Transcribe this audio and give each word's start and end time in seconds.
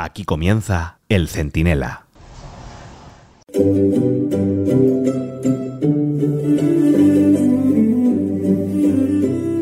Aquí 0.00 0.22
comienza 0.22 1.00
El 1.08 1.26
Centinela. 1.26 2.04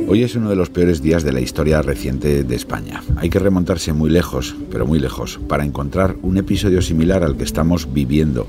Hoy 0.08 0.22
es 0.22 0.34
uno 0.36 0.50
de 0.50 0.56
los 0.56 0.68
peores 0.68 1.00
días 1.00 1.22
de 1.22 1.32
la 1.32 1.40
historia 1.40 1.80
reciente 1.80 2.44
de 2.44 2.54
España. 2.54 3.02
Hay 3.16 3.30
que 3.30 3.38
remontarse 3.38 3.94
muy 3.94 4.10
lejos, 4.10 4.54
pero 4.70 4.84
muy 4.84 4.98
lejos, 4.98 5.40
para 5.48 5.64
encontrar 5.64 6.16
un 6.20 6.36
episodio 6.36 6.82
similar 6.82 7.24
al 7.24 7.38
que 7.38 7.44
estamos 7.44 7.94
viviendo, 7.94 8.46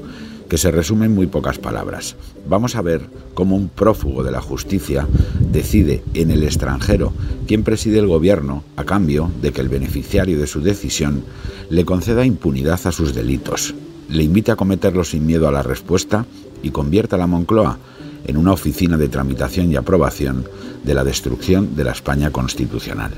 que 0.50 0.58
se 0.58 0.72
resume 0.72 1.06
en 1.06 1.16
muy 1.16 1.28
pocas 1.28 1.58
palabras. 1.58 2.16
Vamos 2.48 2.76
a 2.76 2.82
ver 2.82 3.02
cómo 3.34 3.56
un 3.56 3.70
prófugo 3.70 4.24
de 4.24 4.32
la 4.32 4.42
justicia 4.42 5.08
decide 5.40 6.04
en 6.14 6.32
el 6.32 6.44
extranjero 6.44 7.14
quién 7.48 7.64
preside 7.64 8.00
el 8.00 8.08
gobierno 8.08 8.64
a 8.76 8.84
cambio 8.84 9.32
de 9.42 9.52
que 9.52 9.62
el 9.62 9.70
beneficiario 9.70 10.40
de 10.40 10.48
su 10.48 10.62
decisión 10.62 11.24
le 11.70 11.86
conceda 11.86 12.26
impunidad 12.26 12.80
a 12.86 12.92
sus 12.92 13.14
delitos, 13.14 13.76
le 14.10 14.24
invite 14.24 14.52
a 14.52 14.56
cometerlos 14.56 15.10
sin 15.10 15.26
miedo 15.26 15.48
a 15.48 15.52
la 15.52 15.64
respuesta 15.64 16.26
y 16.64 16.72
convierta 16.72 17.16
a 17.16 17.20
la 17.20 17.28
Moncloa 17.28 17.78
en 18.26 18.38
una 18.38 18.54
oficina 18.54 18.98
de 18.98 19.10
tramitación 19.10 19.72
y 19.72 19.76
aprobación 19.76 20.46
de 20.84 20.94
la 20.94 21.04
destrucción 21.04 21.76
de 21.76 21.84
la 21.84 21.92
España 21.92 22.32
constitucional. 22.32 23.12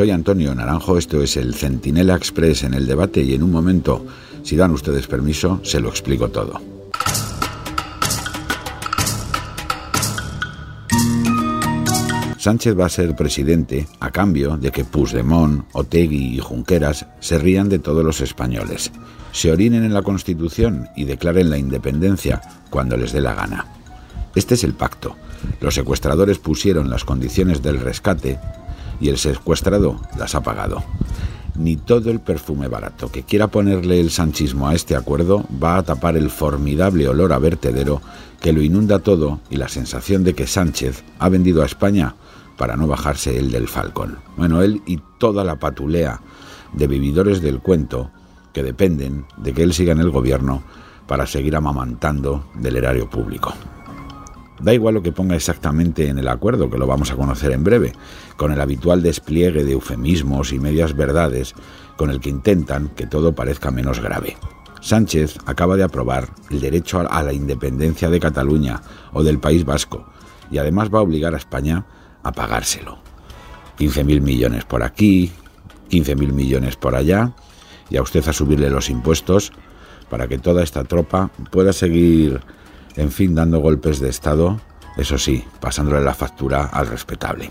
Soy 0.00 0.12
Antonio 0.12 0.54
Naranjo, 0.54 0.96
esto 0.96 1.22
es 1.22 1.36
el 1.36 1.54
Centinela 1.54 2.16
Express 2.16 2.62
en 2.62 2.72
el 2.72 2.86
debate 2.86 3.20
y 3.20 3.34
en 3.34 3.42
un 3.42 3.50
momento, 3.50 4.06
si 4.42 4.56
dan 4.56 4.70
ustedes 4.70 5.06
permiso, 5.06 5.60
se 5.62 5.78
lo 5.78 5.90
explico 5.90 6.30
todo. 6.30 6.58
Sánchez 12.38 12.80
va 12.80 12.86
a 12.86 12.88
ser 12.88 13.14
presidente 13.14 13.86
a 14.00 14.10
cambio 14.10 14.56
de 14.56 14.70
que 14.70 14.86
Puigdemont, 14.86 15.66
Otegui 15.74 16.34
y 16.34 16.38
Junqueras 16.38 17.04
se 17.20 17.38
rían 17.38 17.68
de 17.68 17.78
todos 17.78 18.02
los 18.02 18.22
españoles, 18.22 18.90
se 19.32 19.52
orinen 19.52 19.84
en 19.84 19.92
la 19.92 20.00
Constitución 20.00 20.88
y 20.96 21.04
declaren 21.04 21.50
la 21.50 21.58
independencia 21.58 22.40
cuando 22.70 22.96
les 22.96 23.12
dé 23.12 23.20
la 23.20 23.34
gana. 23.34 23.66
Este 24.34 24.54
es 24.54 24.64
el 24.64 24.72
pacto. 24.72 25.16
Los 25.60 25.74
secuestradores 25.74 26.38
pusieron 26.38 26.88
las 26.88 27.04
condiciones 27.04 27.60
del 27.60 27.80
rescate 27.80 28.38
y 29.00 29.08
el 29.08 29.18
secuestrado 29.18 30.00
las 30.18 30.34
ha 30.34 30.42
pagado. 30.42 30.82
Ni 31.56 31.76
todo 31.76 32.10
el 32.10 32.20
perfume 32.20 32.68
barato 32.68 33.10
que 33.10 33.22
quiera 33.22 33.48
ponerle 33.48 34.00
el 34.00 34.10
sanchismo 34.10 34.68
a 34.68 34.74
este 34.74 34.96
acuerdo 34.96 35.44
va 35.62 35.76
a 35.76 35.82
tapar 35.82 36.16
el 36.16 36.30
formidable 36.30 37.08
olor 37.08 37.32
a 37.32 37.38
vertedero 37.38 38.00
que 38.40 38.52
lo 38.52 38.62
inunda 38.62 39.00
todo 39.00 39.40
y 39.50 39.56
la 39.56 39.68
sensación 39.68 40.24
de 40.24 40.34
que 40.34 40.46
Sánchez 40.46 41.04
ha 41.18 41.28
vendido 41.28 41.62
a 41.62 41.66
España 41.66 42.14
para 42.56 42.76
no 42.76 42.86
bajarse 42.86 43.38
él 43.38 43.50
del 43.50 43.68
falcón. 43.68 44.18
Bueno, 44.36 44.62
él 44.62 44.82
y 44.86 45.00
toda 45.18 45.44
la 45.44 45.56
patulea 45.56 46.20
de 46.72 46.86
vividores 46.86 47.40
del 47.42 47.60
cuento 47.60 48.10
que 48.52 48.62
dependen 48.62 49.26
de 49.36 49.52
que 49.52 49.62
él 49.62 49.72
siga 49.72 49.92
en 49.92 50.00
el 50.00 50.10
gobierno 50.10 50.62
para 51.06 51.26
seguir 51.26 51.56
amamantando 51.56 52.44
del 52.54 52.76
erario 52.76 53.08
público. 53.10 53.52
Da 54.60 54.74
igual 54.74 54.94
lo 54.94 55.02
que 55.02 55.12
ponga 55.12 55.36
exactamente 55.36 56.08
en 56.08 56.18
el 56.18 56.28
acuerdo, 56.28 56.68
que 56.68 56.78
lo 56.78 56.86
vamos 56.86 57.10
a 57.10 57.16
conocer 57.16 57.52
en 57.52 57.64
breve, 57.64 57.92
con 58.36 58.52
el 58.52 58.60
habitual 58.60 59.02
despliegue 59.02 59.64
de 59.64 59.72
eufemismos 59.72 60.52
y 60.52 60.58
medias 60.58 60.94
verdades 60.94 61.54
con 61.96 62.10
el 62.10 62.20
que 62.20 62.30
intentan 62.30 62.88
que 62.90 63.06
todo 63.06 63.34
parezca 63.34 63.70
menos 63.70 64.00
grave. 64.00 64.36
Sánchez 64.80 65.38
acaba 65.46 65.76
de 65.76 65.82
aprobar 65.82 66.28
el 66.50 66.60
derecho 66.60 67.06
a 67.10 67.22
la 67.22 67.32
independencia 67.32 68.08
de 68.08 68.20
Cataluña 68.20 68.80
o 69.12 69.22
del 69.22 69.38
País 69.38 69.64
Vasco 69.64 70.06
y 70.50 70.58
además 70.58 70.90
va 70.92 70.98
a 70.98 71.02
obligar 71.02 71.34
a 71.34 71.38
España 71.38 71.86
a 72.22 72.32
pagárselo. 72.32 72.98
15.000 73.78 74.20
millones 74.20 74.64
por 74.64 74.82
aquí, 74.82 75.32
15.000 75.90 76.32
millones 76.32 76.76
por 76.76 76.94
allá, 76.94 77.32
y 77.88 77.96
a 77.96 78.02
usted 78.02 78.26
a 78.28 78.32
subirle 78.32 78.70
los 78.70 78.90
impuestos 78.90 79.52
para 80.08 80.28
que 80.28 80.38
toda 80.38 80.62
esta 80.62 80.84
tropa 80.84 81.30
pueda 81.50 81.72
seguir, 81.72 82.40
en 82.96 83.10
fin, 83.10 83.34
dando 83.34 83.60
golpes 83.60 84.00
de 84.00 84.08
Estado, 84.08 84.60
eso 84.96 85.18
sí, 85.18 85.44
pasándole 85.60 86.02
la 86.02 86.14
factura 86.14 86.64
al 86.64 86.88
respetable. 86.88 87.50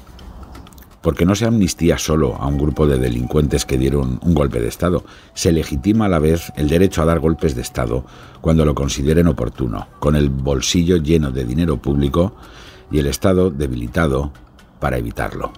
Porque 1.01 1.25
no 1.25 1.33
se 1.33 1.45
amnistía 1.45 1.97
solo 1.97 2.35
a 2.35 2.47
un 2.47 2.57
grupo 2.57 2.85
de 2.85 2.97
delincuentes 2.97 3.65
que 3.65 3.77
dieron 3.77 4.19
un 4.21 4.33
golpe 4.33 4.59
de 4.59 4.67
Estado, 4.67 5.05
se 5.33 5.51
legitima 5.51 6.05
a 6.05 6.09
la 6.09 6.19
vez 6.19 6.51
el 6.57 6.67
derecho 6.67 7.01
a 7.01 7.05
dar 7.05 7.19
golpes 7.19 7.55
de 7.55 7.61
Estado 7.61 8.05
cuando 8.41 8.65
lo 8.65 8.75
consideren 8.75 9.27
oportuno, 9.27 9.87
con 9.99 10.15
el 10.15 10.29
bolsillo 10.29 10.97
lleno 10.97 11.31
de 11.31 11.45
dinero 11.45 11.77
público 11.77 12.35
y 12.91 12.99
el 12.99 13.07
Estado 13.07 13.49
debilitado 13.49 14.33
para 14.79 14.97
evitarlo. 14.97 15.53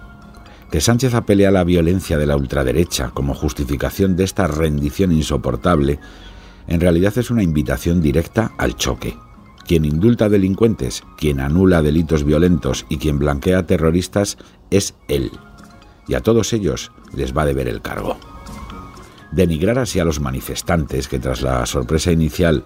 Que 0.70 0.80
Sánchez 0.80 1.14
apele 1.14 1.46
a 1.46 1.50
la 1.50 1.64
violencia 1.64 2.16
de 2.16 2.26
la 2.26 2.36
ultraderecha 2.36 3.10
como 3.10 3.34
justificación 3.34 4.16
de 4.16 4.24
esta 4.24 4.46
rendición 4.46 5.12
insoportable, 5.12 5.98
en 6.68 6.80
realidad 6.80 7.18
es 7.18 7.30
una 7.30 7.42
invitación 7.42 8.00
directa 8.00 8.52
al 8.56 8.76
choque. 8.76 9.16
Quien 9.72 9.86
indulta 9.86 10.28
delincuentes, 10.28 11.02
quien 11.16 11.40
anula 11.40 11.80
delitos 11.80 12.24
violentos 12.24 12.84
y 12.90 12.98
quien 12.98 13.18
blanquea 13.18 13.62
terroristas 13.62 14.36
es 14.70 14.94
él. 15.08 15.30
Y 16.06 16.12
a 16.12 16.20
todos 16.20 16.52
ellos 16.52 16.92
les 17.14 17.34
va 17.34 17.40
a 17.40 17.46
deber 17.46 17.68
el 17.68 17.80
cargo. 17.80 18.18
Denigrar 19.30 19.78
así 19.78 19.98
a 19.98 20.04
los 20.04 20.20
manifestantes 20.20 21.08
que 21.08 21.18
tras 21.18 21.40
la 21.40 21.64
sorpresa 21.64 22.12
inicial 22.12 22.64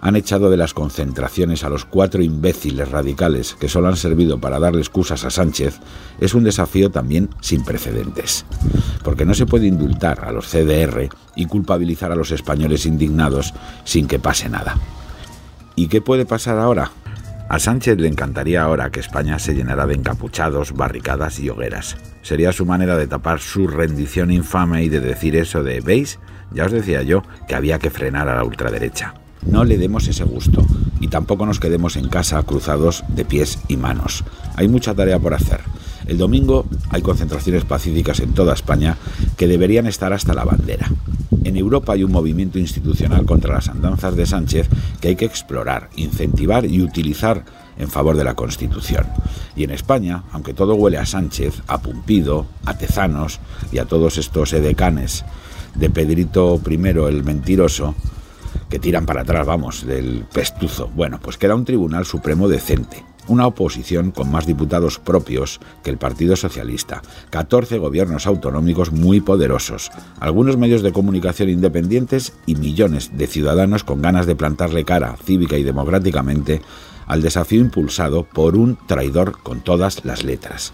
han 0.00 0.16
echado 0.16 0.50
de 0.50 0.56
las 0.56 0.74
concentraciones 0.74 1.62
a 1.62 1.68
los 1.68 1.84
cuatro 1.84 2.24
imbéciles 2.24 2.90
radicales 2.90 3.54
que 3.54 3.68
solo 3.68 3.86
han 3.86 3.96
servido 3.96 4.40
para 4.40 4.58
darle 4.58 4.80
excusas 4.80 5.24
a 5.24 5.30
Sánchez 5.30 5.78
es 6.18 6.34
un 6.34 6.42
desafío 6.42 6.90
también 6.90 7.30
sin 7.40 7.62
precedentes. 7.62 8.44
Porque 9.04 9.24
no 9.24 9.34
se 9.34 9.46
puede 9.46 9.68
indultar 9.68 10.24
a 10.24 10.32
los 10.32 10.48
CDR 10.48 11.08
y 11.36 11.46
culpabilizar 11.46 12.10
a 12.10 12.16
los 12.16 12.32
españoles 12.32 12.84
indignados 12.84 13.54
sin 13.84 14.08
que 14.08 14.18
pase 14.18 14.48
nada. 14.48 14.76
¿Y 15.78 15.86
qué 15.86 16.00
puede 16.00 16.26
pasar 16.26 16.58
ahora? 16.58 16.90
A 17.48 17.60
Sánchez 17.60 17.98
le 17.98 18.08
encantaría 18.08 18.62
ahora 18.62 18.90
que 18.90 18.98
España 18.98 19.38
se 19.38 19.54
llenara 19.54 19.86
de 19.86 19.94
encapuchados, 19.94 20.72
barricadas 20.72 21.38
y 21.38 21.50
hogueras. 21.50 21.96
Sería 22.20 22.52
su 22.52 22.66
manera 22.66 22.96
de 22.96 23.06
tapar 23.06 23.38
su 23.38 23.68
rendición 23.68 24.32
infame 24.32 24.82
y 24.82 24.88
de 24.88 24.98
decir 24.98 25.36
eso 25.36 25.62
de, 25.62 25.80
¿veis? 25.80 26.18
Ya 26.52 26.64
os 26.64 26.72
decía 26.72 27.04
yo 27.04 27.22
que 27.46 27.54
había 27.54 27.78
que 27.78 27.90
frenar 27.90 28.28
a 28.28 28.34
la 28.34 28.42
ultraderecha. 28.42 29.14
No 29.46 29.62
le 29.62 29.78
demos 29.78 30.08
ese 30.08 30.24
gusto 30.24 30.66
y 30.98 31.06
tampoco 31.06 31.46
nos 31.46 31.60
quedemos 31.60 31.94
en 31.94 32.08
casa 32.08 32.42
cruzados 32.42 33.04
de 33.06 33.24
pies 33.24 33.60
y 33.68 33.76
manos. 33.76 34.24
Hay 34.56 34.66
mucha 34.66 34.96
tarea 34.96 35.20
por 35.20 35.32
hacer. 35.32 35.60
El 36.08 36.18
domingo 36.18 36.66
hay 36.90 37.02
concentraciones 37.02 37.64
pacíficas 37.64 38.18
en 38.18 38.34
toda 38.34 38.52
España 38.52 38.96
que 39.36 39.46
deberían 39.46 39.86
estar 39.86 40.12
hasta 40.12 40.34
la 40.34 40.42
bandera. 40.42 40.90
En 41.44 41.56
Europa 41.56 41.92
hay 41.92 42.04
un 42.04 42.12
movimiento 42.12 42.58
institucional 42.58 43.26
contra 43.26 43.54
las 43.54 43.68
andanzas 43.68 44.16
de 44.16 44.26
Sánchez 44.26 44.68
que 45.00 45.08
hay 45.08 45.16
que 45.16 45.24
explorar, 45.24 45.90
incentivar 45.96 46.64
y 46.66 46.82
utilizar 46.82 47.44
en 47.78 47.88
favor 47.88 48.16
de 48.16 48.24
la 48.24 48.34
Constitución. 48.34 49.06
Y 49.56 49.64
en 49.64 49.70
España, 49.70 50.24
aunque 50.32 50.54
todo 50.54 50.74
huele 50.74 50.98
a 50.98 51.06
Sánchez, 51.06 51.62
a 51.66 51.80
Pumpido, 51.80 52.46
a 52.64 52.76
Tezanos 52.76 53.40
y 53.72 53.78
a 53.78 53.84
todos 53.84 54.18
estos 54.18 54.52
edecanes 54.52 55.24
de 55.74 55.90
Pedrito 55.90 56.60
I 56.68 56.74
el 56.74 57.24
mentiroso, 57.24 57.94
que 58.68 58.78
tiran 58.78 59.06
para 59.06 59.22
atrás, 59.22 59.46
vamos, 59.46 59.86
del 59.86 60.24
pestuzo. 60.32 60.90
Bueno, 60.94 61.18
pues 61.22 61.38
queda 61.38 61.54
un 61.54 61.64
Tribunal 61.64 62.04
Supremo 62.04 62.48
decente, 62.48 63.04
una 63.28 63.46
oposición 63.46 64.10
con 64.10 64.30
más 64.30 64.46
diputados 64.46 64.98
propios 64.98 65.60
que 65.84 65.90
el 65.90 65.98
Partido 65.98 66.36
Socialista, 66.36 67.02
14 67.30 67.78
gobiernos 67.78 68.26
autonómicos 68.26 68.92
muy 68.92 69.20
poderosos, 69.20 69.90
algunos 70.18 70.56
medios 70.56 70.82
de 70.82 70.92
comunicación 70.92 71.48
independientes 71.48 72.32
y 72.46 72.56
millones 72.56 73.16
de 73.16 73.26
ciudadanos 73.26 73.84
con 73.84 74.02
ganas 74.02 74.26
de 74.26 74.36
plantarle 74.36 74.84
cara 74.84 75.16
cívica 75.24 75.56
y 75.56 75.62
democráticamente 75.62 76.60
al 77.06 77.22
desafío 77.22 77.60
impulsado 77.60 78.24
por 78.24 78.56
un 78.56 78.78
traidor 78.86 79.38
con 79.42 79.60
todas 79.60 80.04
las 80.04 80.24
letras. 80.24 80.72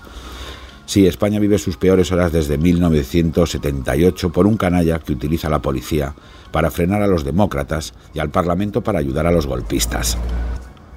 Sí, 0.86 1.06
España 1.06 1.40
vive 1.40 1.58
sus 1.58 1.76
peores 1.76 2.12
horas 2.12 2.32
desde 2.32 2.58
1978 2.58 4.30
por 4.30 4.46
un 4.46 4.56
canalla 4.56 4.98
que 4.98 5.12
utiliza 5.12 5.48
la 5.48 5.62
policía 5.62 6.14
para 6.50 6.70
frenar 6.70 7.02
a 7.02 7.06
los 7.06 7.24
demócratas 7.24 7.94
y 8.12 8.18
al 8.18 8.30
Parlamento 8.30 8.82
para 8.82 8.98
ayudar 8.98 9.26
a 9.26 9.32
los 9.32 9.46
golpistas. 9.46 10.18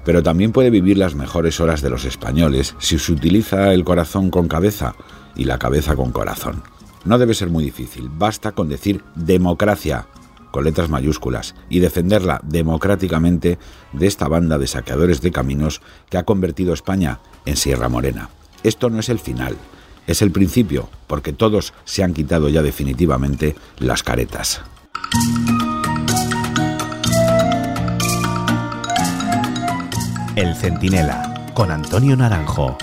Pero 0.08 0.22
también 0.22 0.52
puede 0.52 0.70
vivir 0.70 0.96
las 0.96 1.14
mejores 1.14 1.60
horas 1.60 1.82
de 1.82 1.90
los 1.90 2.06
españoles 2.06 2.74
si 2.78 2.98
se 2.98 3.12
utiliza 3.12 3.74
el 3.74 3.84
corazón 3.84 4.30
con 4.30 4.48
cabeza 4.48 4.94
y 5.36 5.44
la 5.44 5.58
cabeza 5.58 5.96
con 5.96 6.12
corazón. 6.12 6.62
No 7.04 7.18
debe 7.18 7.34
ser 7.34 7.50
muy 7.50 7.62
difícil, 7.62 8.08
basta 8.08 8.52
con 8.52 8.70
decir 8.70 9.04
democracia 9.16 10.06
con 10.50 10.64
letras 10.64 10.88
mayúsculas 10.88 11.54
y 11.68 11.80
defenderla 11.80 12.40
democráticamente 12.42 13.58
de 13.92 14.06
esta 14.06 14.28
banda 14.28 14.56
de 14.56 14.66
saqueadores 14.66 15.20
de 15.20 15.30
caminos 15.30 15.82
que 16.08 16.16
ha 16.16 16.22
convertido 16.22 16.72
España 16.72 17.20
en 17.44 17.58
Sierra 17.58 17.90
Morena. 17.90 18.30
Esto 18.62 18.88
no 18.88 19.00
es 19.00 19.10
el 19.10 19.18
final, 19.18 19.58
es 20.06 20.22
el 20.22 20.30
principio, 20.30 20.88
porque 21.06 21.34
todos 21.34 21.74
se 21.84 22.02
han 22.02 22.14
quitado 22.14 22.48
ya 22.48 22.62
definitivamente 22.62 23.56
las 23.78 24.02
caretas. 24.02 24.62
El 30.38 30.54
Centinela, 30.54 31.34
con 31.52 31.72
Antonio 31.72 32.16
Naranjo. 32.16 32.78